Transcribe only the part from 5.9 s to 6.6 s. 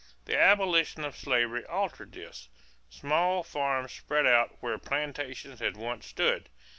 stood.